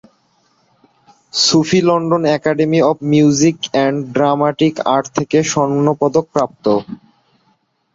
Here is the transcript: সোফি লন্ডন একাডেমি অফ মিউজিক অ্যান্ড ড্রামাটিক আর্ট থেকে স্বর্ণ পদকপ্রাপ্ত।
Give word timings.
সোফি 1.33 1.79
লন্ডন 1.87 2.23
একাডেমি 2.37 2.79
অফ 2.89 2.97
মিউজিক 3.11 3.57
অ্যান্ড 3.67 3.97
ড্রামাটিক 4.15 4.73
আর্ট 4.87 5.05
থেকে 5.17 5.37
স্বর্ণ 5.51 5.85
পদকপ্রাপ্ত। 6.01 6.65